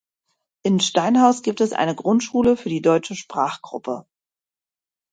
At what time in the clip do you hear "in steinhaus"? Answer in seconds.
0.63-1.43